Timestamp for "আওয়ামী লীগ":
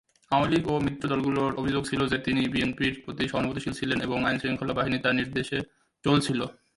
0.31-0.63